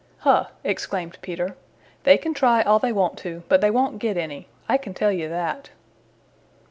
[0.17, 1.55] "Huh!" exclaimed Peter.
[2.05, 5.11] "They can try all they want to, but they won't get any; I can tell
[5.11, 5.69] you that."